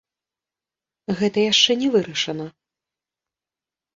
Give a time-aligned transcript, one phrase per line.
[1.19, 2.45] Гэта яшчэ не вырашана.